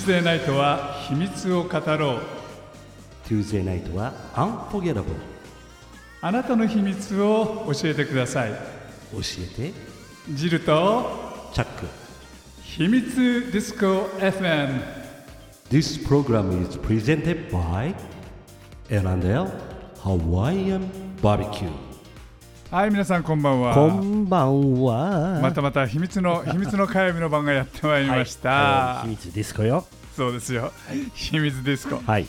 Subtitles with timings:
[0.00, 2.20] Tuesday ナイトは秘密を語ろう
[3.28, 5.04] Tuesday ナイトは Unforgettable
[6.22, 8.50] あなたの秘密を教えてください
[9.12, 9.18] 教
[9.60, 9.74] えて
[10.32, 11.86] ジルとチャック
[12.62, 14.80] 秘密ディスコ FM
[15.68, 17.94] This program is presented by
[18.88, 19.52] L&L
[20.02, 20.88] Hawaiian
[21.20, 21.89] Barbecue
[22.70, 23.74] はい皆さんこんばんは。
[23.74, 25.40] こんばんは。
[25.42, 29.84] またまた秘密の 秘密の火曜日の番がやってまいりました、はい、秘密ディスコよ。
[30.16, 30.72] そうですよ、
[31.12, 32.28] 秘密ディスコはい。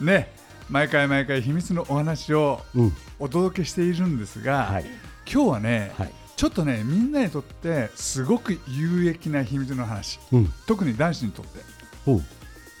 [0.00, 0.32] ね
[0.70, 2.96] 毎回毎回秘密のお話をうん。
[3.18, 4.86] お届けしているんですが、はい。
[5.30, 6.10] 今日はね、はい。
[6.34, 10.18] ちょっとねみんなにとってすごく有益な秘密の話。
[10.32, 10.52] うん。
[10.66, 11.60] 特に男子にとって。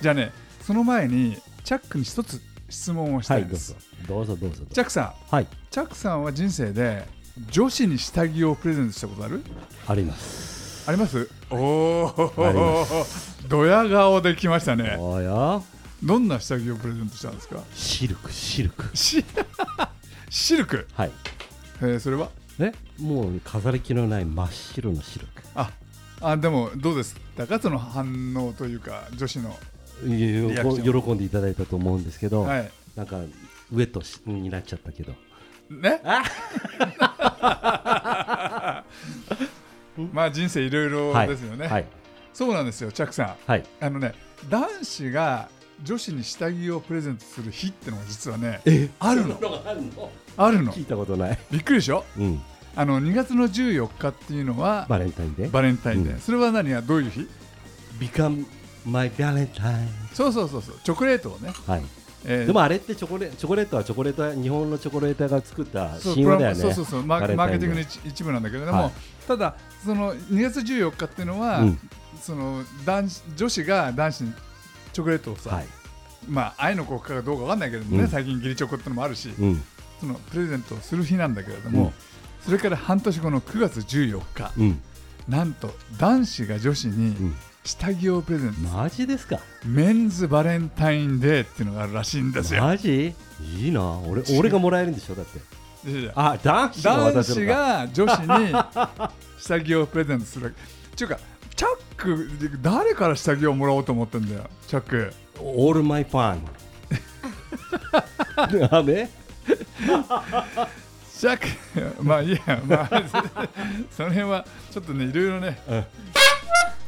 [0.00, 2.40] じゃあねその前にチャックに一つ
[2.74, 3.74] 質問をしたはいいどうぞ。
[3.74, 4.64] です、どうぞどうぞ。
[4.72, 5.34] チャックさん。
[5.34, 5.46] はい。
[5.70, 7.06] チャックさんは人生で
[7.50, 9.42] 女子に下着をプレゼントしたことある？
[9.86, 10.88] あります。
[10.88, 11.30] あります？
[11.50, 12.82] おお
[13.48, 14.96] ドヤ顔できましたね。
[14.98, 15.62] おや？
[16.02, 17.62] どんな下着をプレゼントしたんですか？
[17.74, 18.90] シルクシルク。
[18.94, 19.24] シ
[20.28, 21.10] シルク、はい。
[21.80, 22.28] えーそれは？
[22.58, 22.72] え？
[22.98, 25.42] もう飾り気のない真っ白のシルク。
[25.54, 25.70] あ
[26.20, 27.16] あでもどうです？
[27.36, 29.56] かその反応というか女子の
[30.02, 33.18] 喜んでいただいたと思うんですけど、はいなんか
[33.72, 35.14] ウエットしになっちゃったけど
[35.68, 36.00] ね
[40.12, 41.86] まあ人生いろいろですよね、はい
[42.32, 44.12] そうなんですよチャックさんはいあのね
[44.48, 45.48] 男子が
[45.84, 48.60] 女子に下着をプレゼントする日ってのが実はね
[48.98, 52.42] あるのあるのあるの聞いたことないびっくりでしょうん
[52.74, 57.28] あの2月の14日っていうのはバレンタインでバレンタインデー、うんそれは何やどういう日
[58.00, 58.46] Become
[58.84, 59.88] my Valentine.
[60.12, 60.76] そうそうそうそう。
[60.84, 61.82] チョコレートをね、はい。
[62.24, 62.46] えー。
[62.46, 66.60] でもあれってチョコレチョコレートはチョコレートは日本のチョコレートが作った神話だよね。
[66.60, 67.02] そうそうそう。
[67.02, 68.92] マーケマーケティングの一一部なんだけれども、はい。
[69.26, 69.54] ただ
[69.84, 71.78] その2月14日っていうのは、うん。
[72.20, 74.32] その男子女子が男子に
[74.92, 75.66] チョコレートをさ、はい。
[76.28, 78.08] まあ愛の告白かどうかわかんないけれどもね、うん。
[78.08, 79.62] 最近義理チョコってのもあるし、うん。
[80.00, 81.92] そのプレゼントをする日なんだけれども、うん。
[82.44, 84.80] それから半年後の9月14日、うん。
[85.28, 89.40] なんと男子が女子にうん下着をプレゼント、マジですか？
[89.64, 92.62] メンズバレンタインデーっていうのがあるらしいんですよ。
[92.62, 93.14] マジ？
[93.56, 93.98] いいな。
[94.00, 95.14] 俺俺がもらえるんでしょ？
[95.14, 95.40] だって。
[96.14, 97.88] あ男子が男子が。
[97.92, 98.54] 女子に
[99.38, 100.54] 下着をプレゼントする。
[100.54, 101.18] っていうか、
[101.56, 102.28] チャック、
[102.60, 105.12] 誰から下着をもらおうと思ってんだよ、チャック。
[105.40, 106.40] All my fun
[108.68, 109.08] ダメ
[111.16, 113.02] チャック、まあいいや、まあ、
[113.90, 115.58] その辺はちょっとね、いろいろね。
[115.66, 115.84] うん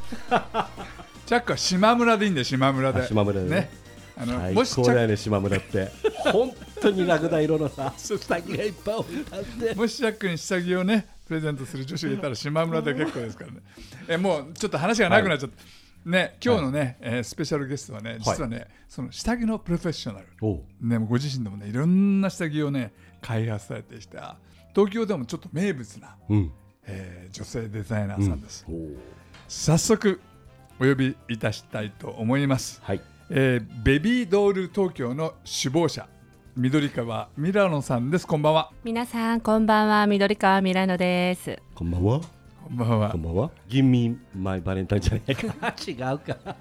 [1.27, 3.00] チャックは島村でいいんだよ、島村で。
[3.03, 3.71] あ島村でね。
[4.19, 5.91] あの最もしチャッ高だよね島村って。
[6.33, 9.75] 本当にラクダ色のさ 下着がいっぱい置いてあって。
[9.75, 13.59] クもしチャックに下着をね、プレゼントする女子がいたら島村で結構ですからね。
[14.09, 15.62] えもうちょっと話がなくなっちゃった。
[16.09, 20.27] ね、今日のね、えースペシャルゲストはね、実はね、その下着のプロフェッショナル。
[20.41, 20.62] おう。
[20.81, 24.38] ね、もうご自身でもねいろんな下着をね開発されてきた
[24.73, 26.53] 東京でもちょっと名物な、うん。
[26.84, 28.97] えー女性デザイナーさんです、おう
[29.48, 30.20] 早速
[30.80, 33.00] お呼びいたしたいと思います、はい。
[33.30, 36.08] えーベビードール東京の首謀者
[36.56, 38.26] 緑川ミラノさんです。
[38.26, 38.72] こんばんは。
[38.82, 40.06] 皆さんこんばんは。
[40.06, 41.58] 緑川ミラノです。
[41.74, 42.20] こんばんは。
[42.20, 43.10] こんばんは。
[43.10, 43.50] こんばんは。
[43.68, 45.74] Give me my Valentine じゃないか。
[45.86, 46.56] 違うか。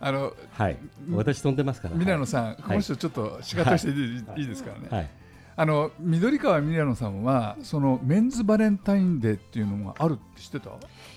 [0.00, 0.78] あのはい。
[1.10, 1.96] 私飛んでますから。
[1.96, 2.56] ミラノさん、はい。
[2.62, 5.10] この人ちょっと仕方していい,、い、いですからね、はい
[5.56, 10.70] あの緑川ミラノさんはそのメンズバレンタインデーっていうのがあるって知ってた？
[10.70, 10.72] い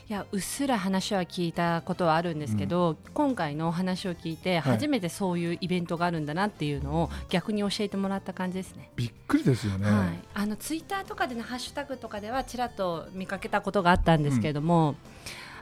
[0.08, 4.78] やうっすら話は聞いたことはあるんですけど、今回のお話を聞いてはい。
[4.78, 8.92] 初めてそういうイベントがあるんだなっていうのを逆に教えてもらった感じですね。
[8.96, 14.96] びっくりですよね、はい、あのツイッターとかでのハッシュタグとかではちらっと見かけたことがあったんですけれども、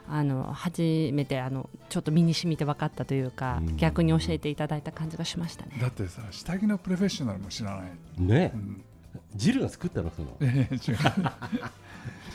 [0.07, 3.77] あの初めてあのちょっと身に染みて分かったというか、うん。
[3.77, 5.77] 逆に教えていただいた感じがしましたね。
[5.81, 8.51] だってさ下着のプロフェッショナルも知らない、ね。
[8.53, 8.83] うん。
[9.35, 10.11] ジルが作ったの？
[10.15, 10.37] その。
[10.41, 11.31] えー違う。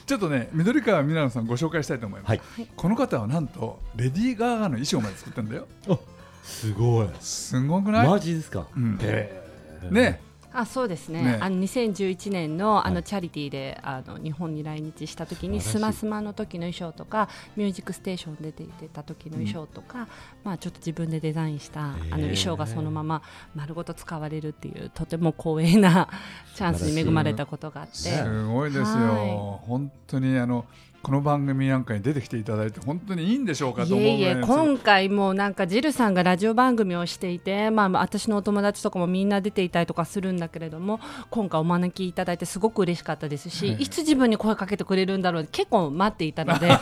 [0.06, 2.40] ちょっとね緑川ミラノさんご紹介したいと思います、はい。
[2.76, 5.68] この方はなんとレディー・ガーガーの衣装まで作ってんだよ。
[6.42, 7.08] すごい。
[7.20, 8.66] すごくない、マジですか？
[8.76, 8.98] うん。
[9.90, 10.20] ね
[10.52, 11.22] あそうですね。
[11.22, 11.38] ね。
[11.40, 12.94] あの2011年のあはい。
[12.94, 20.08] のチャリティーで、あの日本に来日した時にスマスマの時の衣装とかミュージックステーション出て出た時の衣装とか、
[20.44, 23.22] まあ、ちょっと自分でデザインしたあの衣装がそのまま
[23.54, 26.08] 丸ごと使われるっていうとても光栄な
[26.54, 27.94] チャンスに恵まれたことがあって。
[27.94, 30.64] すごいですよ、は本当にあの
[31.02, 41.00] この番組なんかに出てきていただいて本当にいいんでしょうかと思ういえいえ今回もなんかジルさんがラジオ番組をしていて、まあ、私のお友達とかもみんな出ていたりとかするんだけれども
[41.30, 43.82] 今回お招きいただいてすごく嬉しかったですし、はい。
[43.82, 46.68] い、つ自分に声かけてくれるんだろう結構待っていたので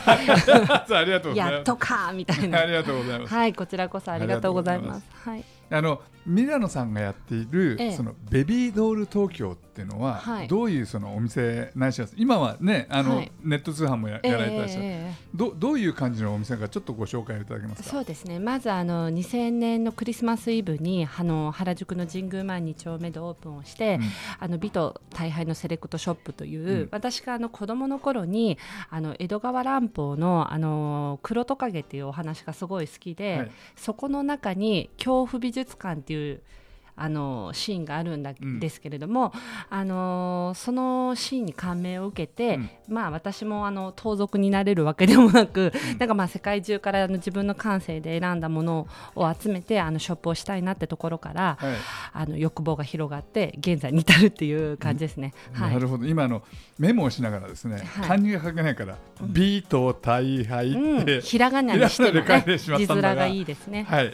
[1.35, 3.33] やっとかみたいあなりがとうございます。
[3.33, 5.05] はいこちらこそありがとうございます。
[5.23, 5.45] はい。
[5.71, 7.91] あのミラノさんがやっている、ええ。
[7.93, 10.47] そのベビードール東京っていうのは、はい。
[10.47, 13.31] どういうそのお店ないしは今はねあの、はい。
[13.43, 17.89] ネット通販もややられてらっしゃる、ええどどういう感じのお店かちょっとご紹介いただけますか？
[17.89, 18.39] そうですね。
[18.39, 24.01] まずあの2000年のクリスマスイブにあの原宿の神宮前2丁目でオープンをして、うん。
[24.39, 26.89] あの美と大敗のセレクトショップという、うん。
[26.91, 28.57] 私があの子供の頃に
[28.89, 33.51] あの江戸川乱歩のあの黒トカゲっていうお話がすごい好きで、はい。
[33.75, 36.41] そこの中に恐怖美術館っていう
[36.99, 38.59] あのシーンがあるんだうん。
[38.59, 39.33] ですけれども、
[39.69, 42.69] あのそのシーンに感銘を受けて、うん。
[42.87, 51.75] まあ私もあの盗賊になれるわけでもなく、なんかまあ世界中からあの自分の感性で選んだものを集めてあのショップをしたいなってところから、はい。
[52.13, 55.33] あの欲望が広がって現在に至るっていう感じですね。
[55.53, 55.73] はい。
[55.73, 56.05] なるほど。
[56.05, 56.43] 今あの
[56.77, 58.07] メモをしながらですね、はい。
[58.07, 63.83] 漢字が書けないから、ビート大敗って、うん、ひらがなにしてもね字面がいいですね。
[63.83, 64.13] はい、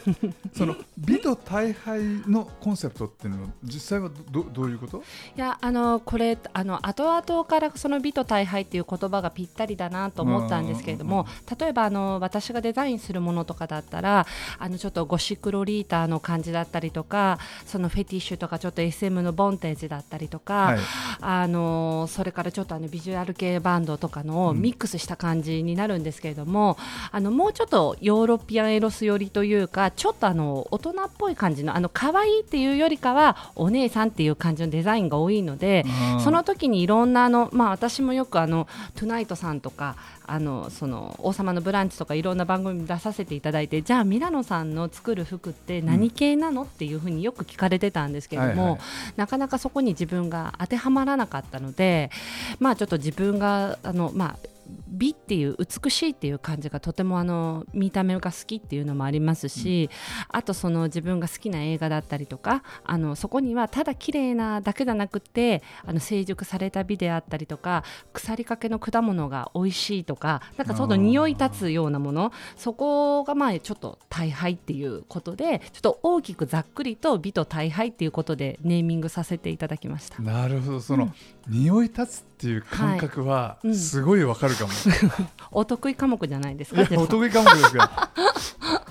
[0.52, 4.98] その美と大敗のコンセプトっていうのは実際はどどどういうこと？
[4.98, 11.26] いやあのこれあの後々からその美と大敗っていう言葉がぴったりだなと思ったんですけれども、
[11.58, 14.26] 例えばあの私がデザインするものとかだったら
[14.58, 20.78] あのちょっとゴシックロリータの感じだったりとかそのフェティッシュとかちょっと SM のボンテージだったりとか、はい。
[21.20, 26.76] あのそれからちょっとあのビジュアル系バンドとかのミックスした感じになるんですけれども、
[27.10, 35.84] あのもうちょっとヨーロピアンエロス寄りというかちょっとあの大人っぽい感じのあの可愛いっていうよりかはお姉さんっていう感じのデザインが多いので、
[36.14, 36.20] うん。
[36.20, 39.96] その時にいろんなあの、まあ、私もよくあのトゥナイトさんとか
[40.26, 48.80] あのその王様のブランチとかいろんな番組に出させていただいてじゃあミラノさんの作る服って何系なの、っていうふうによく聞かれてたんですけれども、はいはい。
[49.16, 52.10] なかなかそこに自分が当てはまらなかったので
[52.58, 54.48] まあちょっと自分があのまあ
[54.88, 59.90] 美っていう美しいっていう感じがとてもあの見た目が好きっていうのもありますし、
[60.28, 80.22] あとその自分が好きな映画だったりとかあのそこにはただ綺麗なだけじゃなくてあの成熟された美であったりとか腐りかけの果物が美味しいとかなんかちょっと匂い立つようなものそこがまあちょっと大敗っていうことでちょっと大きくざっくりと美と大敗っていうことでネーミングさせていただきました。
[80.22, 80.80] なるほど。
[80.80, 81.12] その、
[81.48, 84.72] 匂い立つっていう感覚はすごいわかるかも、
[85.52, 86.82] お得意科目じゃないですか。
[86.96, 87.90] お得意かもですが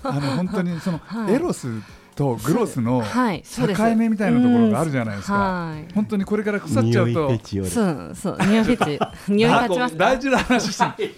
[0.04, 1.68] あの本当にその、はいエロス
[2.16, 3.04] とグロスの。
[3.04, 5.94] 境目みたいなところがあるじゃないですか、はい。
[5.94, 7.30] 本当にこれから腐っちゃうと
[7.68, 10.00] そうそう、匂いフェチ、匂い立ちますか？
[10.00, 11.14] 大事な話して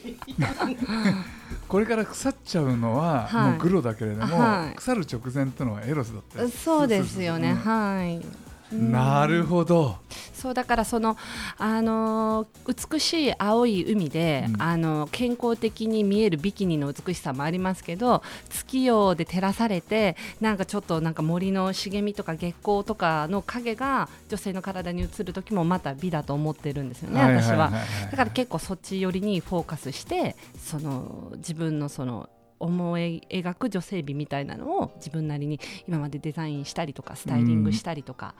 [1.67, 7.51] これから腐っちゃうのははいもうグロだけれども、はい腐る直前ってのはエロスだったりそうですよね。
[7.51, 8.46] うんはい。
[8.71, 9.97] なるほど、
[10.33, 11.17] そうだからその
[11.57, 12.47] あのー
[12.91, 14.61] 美しい青い海で、うん。
[14.61, 27.71] あの健康的に見えるビキニの美しさもありますけど月夜で照らされてなんかちょっとなんか森の茂みとか月光とかの影が女性の体に映る時もまた美だと思ってるんですよね、私は。
[28.11, 32.29] だから結構そっち寄りにフォーカスしてその自分のその
[32.59, 38.33] 思い描く女性美みたいなのを自分なりに今までデザインしたりとかスタイリングしたりとか、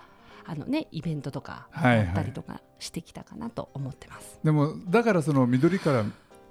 [0.49, 4.39] あのね、イベントとかはいはいやったりとかしてきたかなと思ってます。
[4.43, 6.05] でもだからその緑から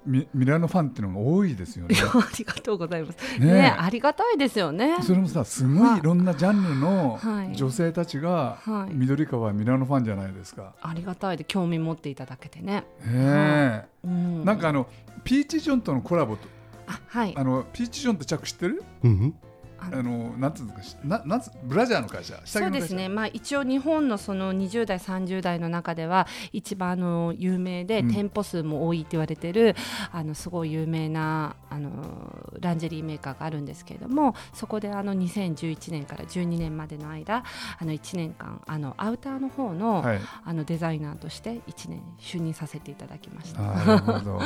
[0.05, 1.95] ミミラノファンっていうのが多いですよね。
[2.13, 3.39] ありがとうございます。
[3.39, 4.97] ねねありがたいですよね。
[5.01, 10.75] それもさすごいいろんなジャンルのはい女性たちがはい緑川ミラノファンじゃないですか。
[10.79, 12.85] ありがたいで興味持っていただけてね。
[13.03, 14.87] ねえうん、なんかあの
[15.23, 16.47] ピーチジョンとのコラボと
[16.85, 18.83] あはいあのピーチジョンってチャック知ってる？
[19.03, 19.35] うん
[19.79, 29.75] ああのなんつうんですかななんつブラジャーの会社そうですね、まあ、一応日本のその20代30代の中では一番あの有名で、うん店舗数も多いって言われてる
[30.11, 37.43] あのすごい有名なあのランジェリーメーカーがあるんですけれどもそこであの2011年から12年までの間
[37.79, 40.19] あの1年間あのアウターの方の,、はい。
[40.45, 43.61] あのデザイナーとして1年就任させていただきました。
[43.61, 44.39] なるほど。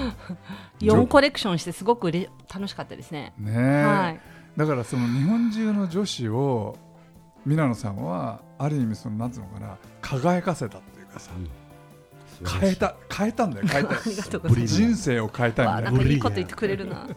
[0.80, 3.32] 4コレクションしてすごくうれ楽しかったですね。
[3.38, 4.20] ねえ、はい
[4.56, 6.76] だからその日本中の女子を
[7.46, 11.30] ミラノさんはある意味そのなんつうのかな輝かせたっていうかさ、
[12.60, 13.96] 変えた変えたんだよ変えた。
[14.66, 15.98] 人生を変えたわあみたな。
[15.98, 17.08] ないいいこと言ってくれるな。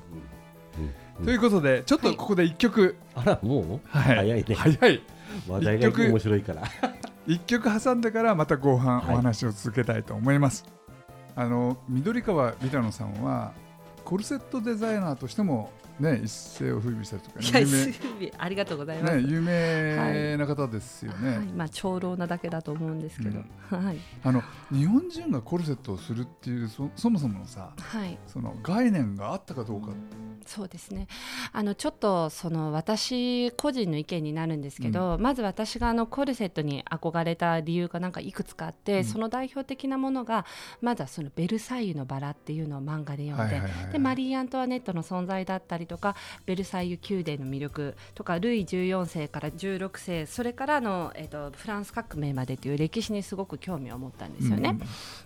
[1.23, 3.79] ということでちょっとここで一曲、あらもう？
[3.87, 4.55] はい、早いね。
[4.55, 5.01] 早い。
[5.47, 6.63] 話題が面白いから。
[7.27, 10.65] 一曲挟んでからまた後半お話を続けたいと思います。
[11.35, 13.53] あの緑川ビラノさんは
[14.03, 21.37] コルセットデザイナーとしてもね一世を風靡したりとか、ね、いやありがとうございます、ね、有名な方ですよね、はい。
[21.37, 23.39] はい、まあ長老なだけだと思うんですけど、
[23.71, 23.97] うん、はい。
[24.23, 29.89] あの日本人がコルセットをするっていうそそもそものさ、はい、その概念があったかどうか、
[30.45, 31.07] そうですね。
[31.51, 40.45] あのちょっとその私個人の意見になるんですけど、うん、まず私があのコルセットに憧れた理由がなんかいくつかあって、うん、その代表的なものが
[40.81, 54.71] まずはその「ベルサイユのバラ」っていうのを漫画で読んで、でマリー・アントワネットの存在だったりとかベルサイユ宮殿の魅力とかルイ14世から16世それからの、えーと、フランス革命までという歴史にすごく興味を持ったんですよね。
[54.71, 54.79] うん、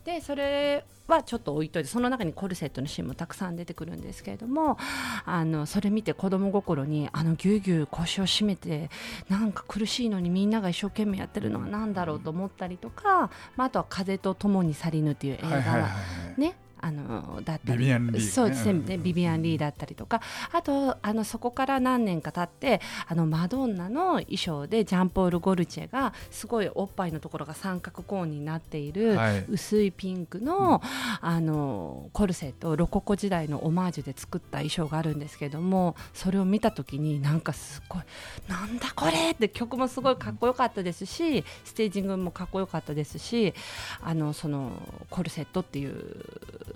[0.03, 4.77] でそれはちょっと置いといてその中にコルセットのシーンもたくさん出てくるんですけれども
[5.25, 8.89] あのそれ見て子供心にあのぎゅうぎゅう腰を締めて
[9.29, 15.89] なんか苦しいのにみんなが一生懸命やってるのは何だろうと思ったりとか、まあ、あとは「風と共に去りぬ」っていう映画は
[16.37, 16.55] ね
[16.87, 17.87] あのだったり。
[18.21, 20.21] そうですねビビアン・リーだったりとか。
[20.51, 29.17] あとあのそこから何年か経ってあのマドンナの衣装でジャンポール・ゴルチェがすごいおっぱいのところが三角コーンになっている、
[29.49, 30.81] 薄いピンクの,、
[31.21, 38.01] あのコルセットロココ時代のオマージュで作った衣装があるんですけどもそれを見た時になんかすごい
[38.47, 43.53] なんだこれって曲もすごいかっこよかったですしステージングもかっこよかったですし
[44.01, 44.71] あのその
[45.09, 45.95] コルセットっていう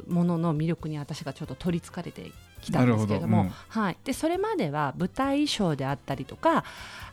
[0.08, 2.32] ものの魅力に私がちょっと取りつかれて
[2.62, 6.64] きたんですけれども、うん、はい、でそれまでは舞台衣装であったりとか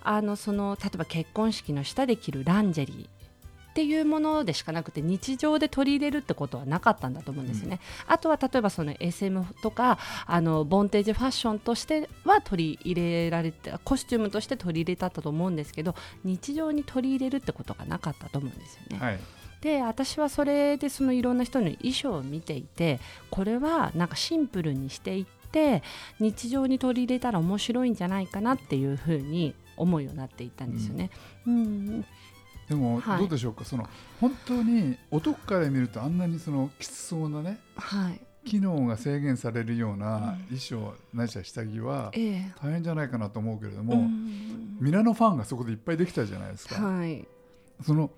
[0.02, 7.78] あのその例えば結婚式の下で着るランジェリーっていうものでしかなくて日常で取り入れるってことはなかったんだと思うんですよね。
[8.09, 18.99] うん、あとは例えばその SM とかあのボンテージファッションとしては取り入れられてコスチュームとして取り入れたと思うんですけど日常に取り入れるってことがなかったと思うんですよね。
[18.99, 19.21] はい
[19.61, 23.00] で私はそれでそのいろんな人の衣装を見ていて
[23.31, 25.83] これはなんかシンプルにしていって
[26.21, 31.11] 日常に取り入れたら面白いんじゃないかなっていうふうに思うようになっていったんですよね。
[31.47, 32.05] うん、うん
[32.69, 33.88] でもどうでしょうか、はい、その
[34.21, 46.83] 本当に男から見るとあんなにそのきつそうなね、はい、機能が制限されるような衣装、ないしは下着は大変じゃないかなと思うけれども、えー、ミラノファンがそこでいっぱいできたじゃないですか。
[46.83, 47.27] はい、
[47.85, 48.11] その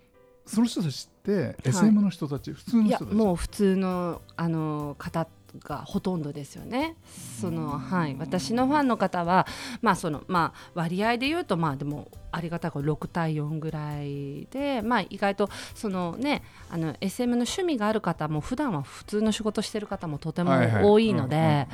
[0.46, 3.14] その人たちって SM の人たち、はい、普通の人たち？
[3.14, 5.26] もう普通のあの方
[5.64, 6.96] がほとんどですよね。
[7.40, 8.16] そのはい。
[8.18, 9.46] 私のファンの方は
[9.82, 20.52] まあそのまあ割合で言うとまあでもありがたく6対4ぐらいでまあ意外とそのねあの SM の趣味がある方も普段は普通の仕事してる方もとても
[20.92, 21.66] 多いので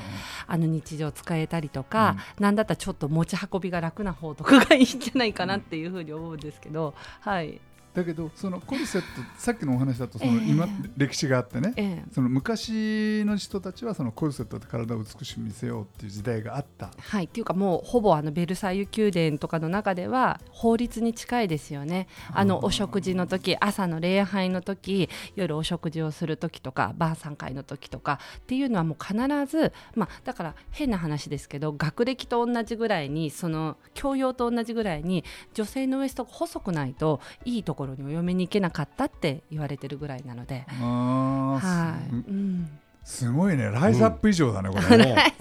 [0.46, 7.60] あの日常使えたりとか、うん、なんだったらちょっと持ち運びが楽な方とかがいいんじゃないかなっていうふうに思うんですけどはい
[7.96, 9.06] だけどそのコルセット
[9.38, 16.90] さっきのお話だとその今、歴史があってね、えー、その昔の人たちはそのコルセットで体を美しく見せようっていう時代があった。
[16.98, 22.06] はいっていうかもうほぼあのベルサイユ宮殿とかの中では法律に近いですよね。
[22.34, 35.24] あのお食事の時朝の礼拝の時夜お食事をする時とか晩餐会の時とかっていうのはもう必ずまあだから変な話ですけど学歴と同じぐらいにその教養と同じぐらいに
[35.54, 40.66] 女性のウエストが細くないといいところろにお嫁に行けなかったって言われてるぐらいなので。
[40.68, 42.68] はい、うん。
[43.06, 43.70] すごいね。
[43.70, 45.32] ライズアップ以上だね、これ、 ね、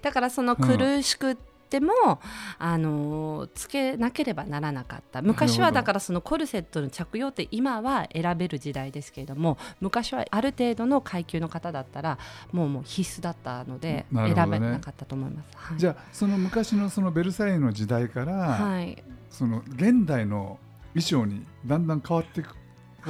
[0.00, 1.36] だからその苦しく
[1.72, 2.18] ても、うん、
[2.58, 5.20] あのつけなければならなかった。
[5.20, 12.18] 昔はだからそのコルセットの着用って今は選べる時代ですけれども昔はある程度の階級の方だったら
[12.50, 20.58] もうもう必須だったので選べなかったと思います、ねはい、じゃあその昔のそのベルサイユの時代から、はい、その現代の
[20.94, 22.56] 衣装にだんだん変わっていく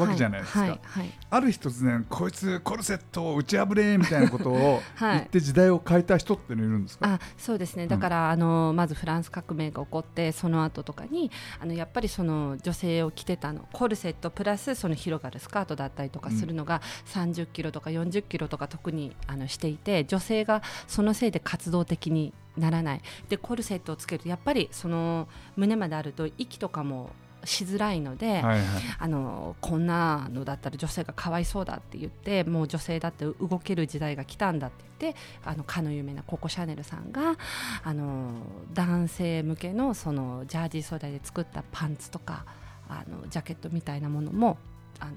[0.01, 7.87] わけじゃないですか、はいはいはい、ある日突然こいつコルセットを打ち破れみたいなことを言って時代を変えた人ってのいるんですか、あそうですね。
[7.87, 23.03] だから、うん、あのまずフランス革命が起こってその後とかにあのやっぱりその女性を着てたのコルセットプラスその広がるスカートだったりとかするのが30キロとか40キロとか特にあのしていて女性がそのせいで活動的にならない。
[23.29, 27.11] でコルセットをつけるとやっぱりその胸まであると息とかも
[27.44, 28.61] しづらいので、はいはい、
[28.99, 37.37] あのこんなのだったら女性がかわいそうだって言ってもう女性だって動ける時代が来たんだって言ってあのかの有名なココ・シャネルさんが
[37.82, 38.32] あの
[38.72, 42.44] 男性向けのそのジャージー素材で作ったパンツとか
[42.88, 44.58] あのジャケットみたいなものも
[45.00, 45.12] あの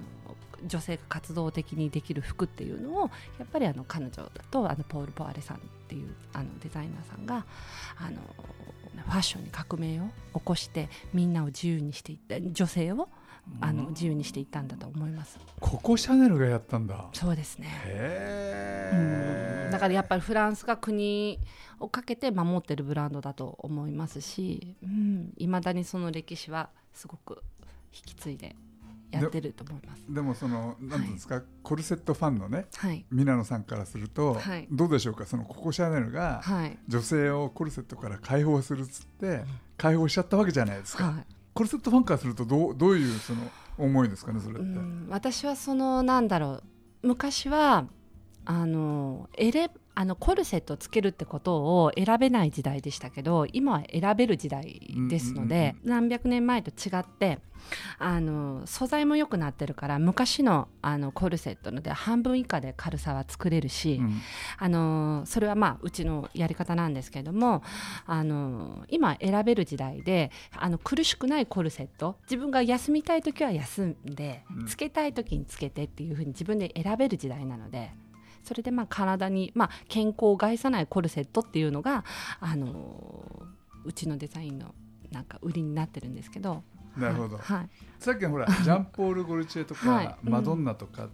[0.65, 3.09] 女性が活動的にできる服っていうのを
[3.39, 7.45] やっぱりあの彼女とあのポール・ポワレさんっていうあのデザイナーさんが
[7.97, 8.21] あの
[9.03, 10.03] ファッションに革命を
[10.39, 13.09] 起こしてみんなを自由にしていった女性を
[13.61, 15.39] あの自由にしていったんだと思います。
[15.59, 17.05] ここシャネルがやったんだ。
[17.13, 17.67] そうですね。
[17.85, 21.39] へだからやっぱりフランスが国
[21.79, 27.43] をかけて守ってるブランドだと思いますし、うん、未だにその歴史はすごく
[27.93, 28.55] 引き継いで
[29.21, 30.03] やってると思います。
[30.09, 36.41] でもその何ですか、はい、コルセットファンのね、はい、皆野さんからすると、はい、どうでしょうかそのココシャネルが
[36.87, 39.43] 女性をコルセットから解放するっつって
[39.77, 43.39] 解放しちゃったわけじゃないですか、はい、コルセットファンからするとどうどういうその
[43.77, 44.79] 思いですかねそれって。
[45.09, 46.61] 私はそのなんだろ
[47.03, 47.87] う昔は
[48.45, 57.39] あのエレあのコルセットをつけるってことを選べない時代でしたけど今は選べる時代ですので、何百年前と違って
[57.97, 64.21] あの素材も良くなってるから昔のあのコルセットので半分以下で軽さは作れるし、うん、
[64.57, 67.63] あのそれはまあうちのやり方なんですけれども
[68.05, 77.91] あの今選べる時代であの苦しくないコルセット自分が休みたい時は休んで、つけたい時につけてっていうふうに自分で選べる時代なので。
[78.45, 82.05] それでまあ体に、まあ、健康を害さないコルセットっていうのが、
[82.39, 83.45] あの
[83.83, 84.73] うちのデザインの
[85.11, 86.63] なんか売りになってるんですけど。
[86.95, 91.09] なるほど、はい、さっきほらジャンポール・ゴルチエとか、はい、マドンナとかっ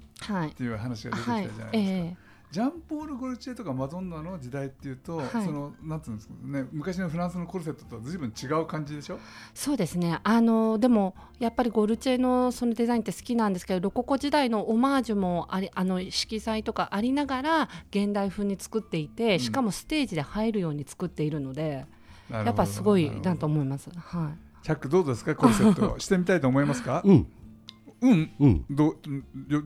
[0.53, 1.65] ていう話が出てきたじゃないですか。
[1.65, 1.77] はい。
[1.79, 9.19] えージャンポール・ゴルチエとかマドンナの時代っていうと、はい、そのなんつうんですかね昔のフランスのコルセットとはずいぶん違う感じでしょ？
[9.53, 10.19] そうですね。
[10.23, 21.85] あのでもやっぱりゴルチエのそのデザインって好きなんですけどロココ時代のオマージュもありあの色彩とかありながら現代風に作っていてしかもステージで入るように作っているので、
[22.29, 23.89] うん、やっぱすごいだと思います。
[23.95, 25.97] はい、チャックどうですかコルセット。
[25.99, 27.27] してみたいと思いますか、うん
[28.01, 28.95] うん、うん、ど
[29.47, 29.61] じゃ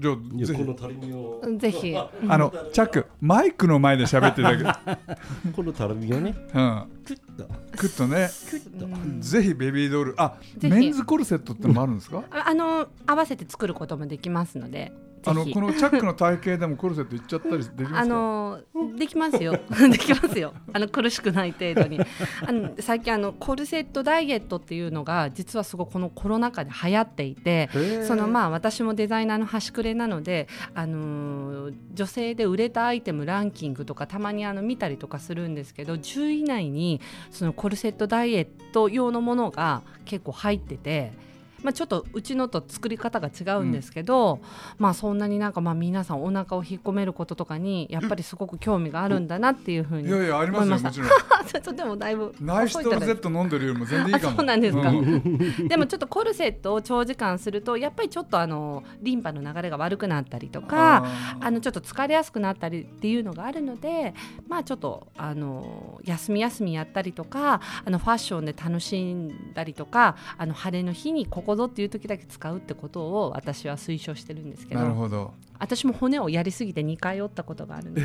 [0.45, 1.41] じゃこの足りみを。
[1.57, 1.95] ぜひ。
[1.95, 5.51] あのチャックマイクの前で喋ってるだけ。
[5.55, 7.47] この足りみをね、うん、クッと。
[7.77, 8.29] クッとね。
[8.49, 9.21] クッと。
[9.21, 10.15] ぜひベビードール。
[10.17, 14.91] あメンズコルセットってのもあるんですか、あの合わせて作ることもできますので
[15.25, 18.61] あのこのチャックの体型でもコルセットいっちゃったりできますかあの
[18.97, 19.53] できますよ。
[19.91, 20.53] できますよ。
[20.73, 21.99] あの苦しくない程度に。
[22.45, 27.69] あの最近あのコルセットダイエットっていうのが実はすごいこのコロナ禍で流行っていて
[28.07, 41.25] そのまあ私もデザイナーの端くれなのであの女性で売れたアイテムランキングとかたまにあの見たりとかするんですけど10位以内にそのコルセットダイエット用のものが結構入ってて。
[41.65, 44.39] まあ、ちょっとうちのと作り方が違うんですけど、うん、
[44.77, 51.09] まあそんなになんかまあ皆さんお腹を引っ込めることとかにやっぱりすごく興味があるんだなっていうふうにいやいやありますよもちろん。
[51.45, 54.35] ちょっとでもだいぶナイストルゼット飲んでるよりも全然いいかも。
[54.37, 61.05] そうなんですか、うん、 でもちょっとコルセットを長時間するとやっぱりちょっとあのリンパの流れが悪くなったりとか
[61.39, 64.13] あのちょっと疲れやすくなったりっていうのがあるので
[64.47, 74.81] まあちょっとあの休み休みやったりとかあのファッションで楽しんだりとかあの晴れの日にここぞっていう時だけ使うってことを私は推奨してるんですけど。
[74.81, 75.33] なるほど。
[75.57, 78.01] 私も骨をやりすぎて2回折ったことがあるんで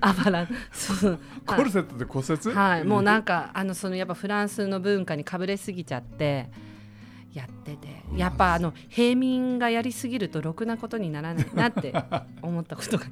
[0.00, 0.48] あばら
[1.46, 2.52] コルセットで骨折？
[2.52, 2.84] はい。
[2.84, 6.50] もうなんかあのそのやっぱフランスの文化にかぶれすぎちゃって
[7.32, 7.98] やってて。
[8.16, 11.92] やっぱあの平民がやりすぎるとろくなことにならないなって
[12.40, 13.04] 思ったことが、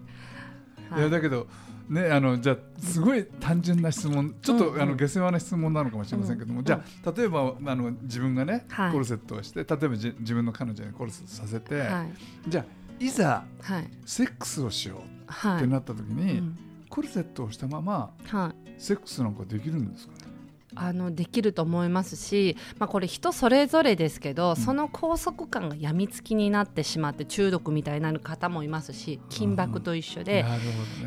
[0.91, 1.47] はい、いやだけど
[1.89, 12.09] ね、あのじゃあすごい単純な質問ちょっと、うん、あの下世話な質問なのかもしれませんけども、うん、じゃあ例えばあの自分がね、はい、コルセットをして例えば自分の彼女にコルセットさせて、はい、
[12.49, 12.65] じゃあ
[12.99, 16.43] いざ、はい、セックスをしようってなった時に、
[16.89, 18.15] コルセットをしたまま、
[18.79, 20.19] セックスなんかできるんですかね？
[20.77, 30.45] あのできると思いますし、まあ、これ人それぞれですけど、うん、その拘束感がやみつきになってしまって中毒みたいになる方もいますし金箔と一緒で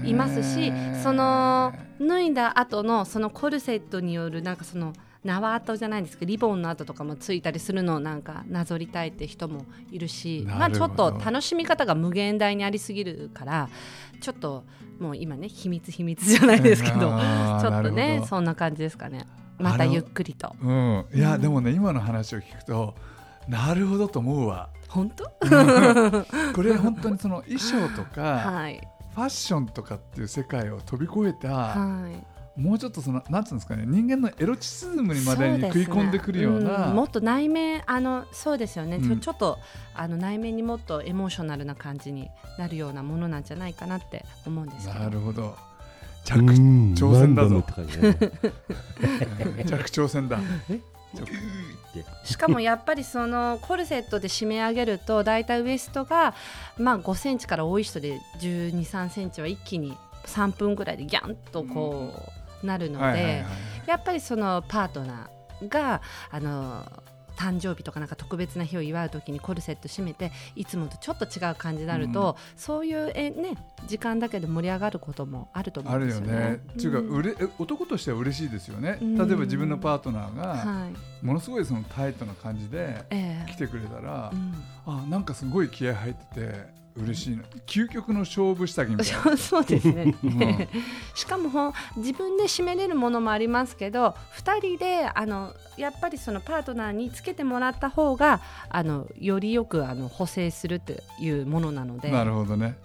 [0.04, 13.70] いますし、その脱いだ後のそのコルセットによるなんかその縄跡じゃないんですけどリボンの跡とかもついたりするのをなんかなぞりたいって人もいるしまあ、ちょっと楽しみ方が無限大にありすぎるから
[14.22, 14.64] ちょっと
[15.00, 19.26] もう今ね秘密秘密じゃないですけどちょっとねそんな感じですかね。
[19.60, 20.56] またゆっくりと。
[20.62, 22.96] うん、いや、でもね今の話を聞くと
[23.48, 24.70] なるほどと思うわ。
[24.88, 25.26] 本当？
[26.56, 28.82] これ本当にその衣装とか、はい、
[29.14, 32.10] ファッションとかっていう世界を飛び越えた、は
[32.58, 39.60] い、もうちょっとそのなんつうんですかね人間のエロチスズムにまでに食い込んでくるような、ねうん、もっと内面あのそうですよね、うん、ちょっと
[39.94, 45.00] あの内面にもっとエモーショナルな感じになるようなものなんじゃないかなって思うんですけど。
[45.00, 45.56] なるほど
[46.24, 46.40] 着
[46.96, 47.64] 挑戦だぞ。
[49.66, 50.40] 着挑戦だ。
[52.24, 56.36] しかもやっぱりそのコルセットで締め上げると大体ウエストが
[56.78, 62.14] まあ5センチから多い人で1 2 3センチは一気に3分ぐらいでギャンとこ
[62.64, 63.44] うなるので
[63.88, 66.86] やっぱりそのパートナーがあの
[67.40, 73.56] 誕生日とかなんか特別な日を祝う時にコルセット締めていつもとちょっと違う感じになると、うん、そういうえ、ね、
[73.88, 76.34] 時間だけで盛り上がることもあると思うんですよね。
[76.34, 76.56] あるよね。
[76.74, 78.98] っていうか、うれ男としては嬉しいですよね。
[79.00, 80.90] 例えば自分のパートナーが、
[81.22, 83.06] ものすごいそのタイトな感じで
[83.48, 86.79] 来てくれたら、えーうん、あなんかすごい気合入ってて。
[87.02, 87.44] 嬉しいな。
[87.66, 89.38] 究極の勝負下着みたいな。
[89.38, 90.68] そう ですね、うん、
[91.16, 102.12] しかも自分で締めれるものもありますけど2人であのやっぱりそのパートナーにつけてもらった方があのよりよくあの補正するというものなので。
[102.12, 102.78] なるほどね。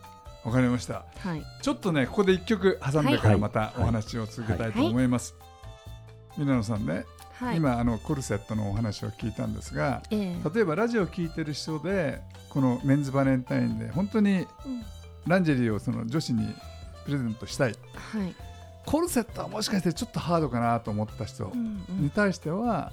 [0.44, 5.48] わかりました、はい、ちょっとねここで一曲挟んでからまたお話を続けたいと思います、はい。
[5.48, 14.46] はい、皆野さんねはい、今あのコルセットのお話を聞いたんですが、えー、例えばラジオを聞いてる人でこのメンズバレンタインで本当に
[15.26, 16.46] ランジェリーをその女子に
[17.04, 18.34] プレゼントしたい、はい、
[18.86, 21.50] コルセットはもしかしてちょっとハードかなと思った人
[21.88, 22.92] に対しては、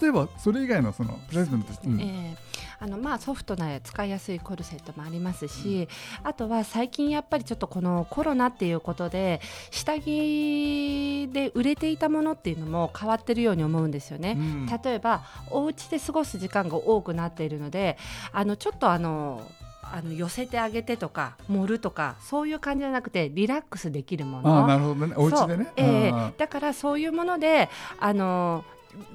[0.00, 2.50] 例えばそれ以外のそのプレゼント、うん、えー
[2.82, 5.86] あのまあソフトな使いやすいコルセットもありますし、
[6.22, 14.34] うん、あとは最近やっぱりちょっとこのコロナっていうことで下着で売れていたものっていうのも変わってるように思うんですよね。
[14.38, 17.98] うん、例えばお家で過ごす時間が多くなっているので
[18.32, 19.42] あのちょっとあの
[19.82, 24.64] あの寄せてあげてとか盛るとかそういう感じじゃなくてリラックスできるもの。
[24.64, 25.14] あなるほどね。
[25.16, 28.64] お家でね、えー、だからそういうものであの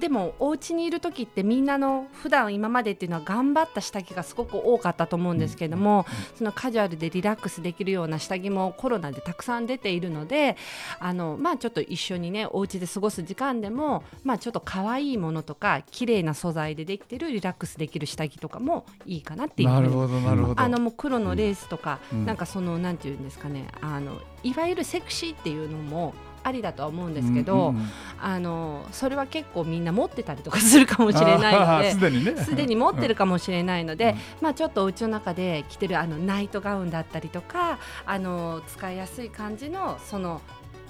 [0.00, 10.56] でもお家にいる時ってみんなの普段今までっていうのは頑張った下着がすごく多かったと思うんですけども、そのカジュアルでリラックスできるような下着もコロナでたくさん出ているので
[10.98, 19.68] あの、まあ、ちょっと一緒にねお家で過ごす時間でも、まあ、ちょっと可愛いものとか綺麗な素材でできてるリラックスできる下着とかもいいかなっていう。
[19.68, 20.60] なるほどなるほど。
[20.60, 26.14] あのもう黒のレースとか、うん、なんかそのなんていうんですかねあのいわゆるセクシーっていうのも
[26.46, 27.88] ありだとは思うんですけど、うんうん、
[28.20, 40.40] あのそれは結構みんな持ってたりとかするかもしれないので すでに,、ね、すでに持ってるかもしれないので、うん、まあ、ちょっとお家の中で着てるあのナイトガウンだったりとかあの使いやすい感じのその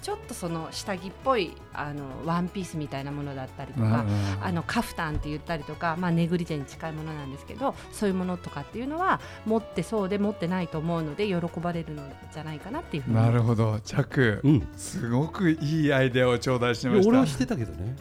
[0.07, 4.05] ちょっとその下着っぽいあのワンピースみたいなものだったりとか、
[4.41, 13.81] あのカフタンって言ったりとか、まあ、ネグリジェに近いものなんですけどそういうものとかっていうのは持ってそうで持ってないと思うので喜ばれるのじゃないかなっていうなるほど。
[13.81, 17.09] チャック、うん、すごくいいアイデアを頂戴しました。
[17.09, 17.97] 俺はしてたけどね。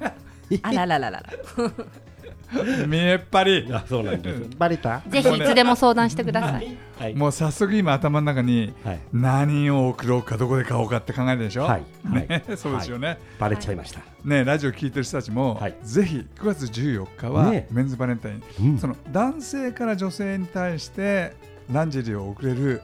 [0.62, 1.32] あららららら
[2.86, 3.68] 見えっぱり。
[3.72, 4.42] あそうなんです。
[4.58, 8.72] バレたぜひいつでも相談してください、はい、もう早速今頭の中に
[9.12, 11.64] 何を送ろうかどこで買おうかって考えるでしょ？
[11.64, 14.00] はい、ね、そうですよね、はい、バレちゃいました。
[14.24, 21.34] ねラジオ聞いてる人たちも、はい、ぜひ9月14日は、ね、メンズバレンタイン、うん、その男性から女性に対して
[21.72, 22.82] ランジェリーを送れる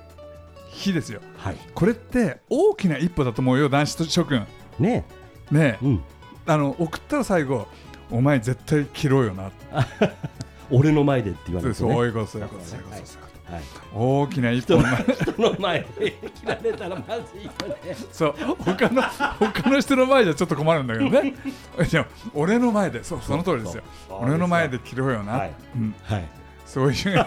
[0.71, 4.47] 日ですよ、はい、これって大きな一歩だと思うよ男子諸君。
[4.79, 5.05] ね。
[5.51, 6.03] ね、うん、
[6.47, 7.67] あの送ったら最後
[8.11, 9.51] お前絶対切ろうよな。
[10.71, 12.85] 俺の前でって言われて、ね、そういうことそういうことそういう。
[12.85, 13.63] こと、はい、
[13.95, 17.51] 大きな一本人の前で切られたらまずいよ
[17.85, 17.97] ね。
[18.13, 21.35] そう他の他の人の前じゃちょっと困るんだけどね。
[21.91, 23.83] でも俺の前でそうその通りですよ。
[24.11, 25.53] 俺の前で切ろうよな、はい。
[25.77, 26.29] うん、はい、
[26.67, 27.27] そういう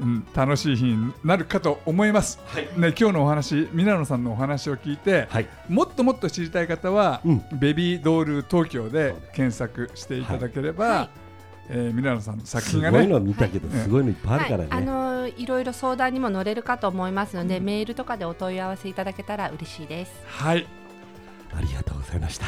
[0.00, 11.10] うん、楽しい日になるかと思います、はい、ね、今日のお話皆野さんのお話を聞いて、はい、もっともっと知りたい方は、うん、ベビードール東京で検索していただければ、はい。
[11.70, 13.02] えー、皆野さんの作品がね。
[13.02, 20.12] すごいの見たけど、すごいのいっぱいあるからね、あのいろいろ相談にも乗れるかと思いますので、うん、メールとかでお問い合わせいただけたら嬉しいです。
[20.26, 20.66] はい。
[21.54, 22.46] ありがとうございました。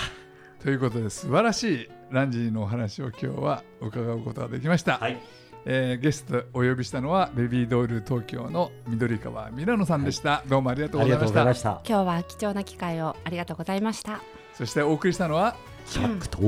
[0.62, 5.20] ということで素晴らしいランジーのお話を今日は伺うことができました、はい
[5.66, 11.82] えー、ゲストお呼びしたのはベビードール東京の緑川ミラノさんでした、はい、どうもありがとうございました。
[11.86, 14.20] 今日は貴重な機会をありがとうございました。
[14.54, 16.40] そしてお送りしたのはシャックと？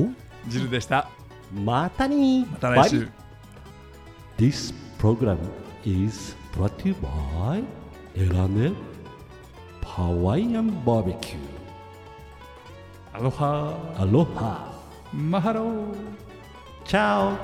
[0.48, 1.08] ジルでした。
[1.52, 3.08] またにまた来週。
[4.38, 5.36] This program
[5.84, 7.62] is brought to you by
[8.16, 8.72] エラネ
[9.84, 11.38] ハワイアンバーベキュー
[13.12, 14.72] アロハアロハ
[15.12, 15.94] マハロー
[16.86, 17.36] チャオ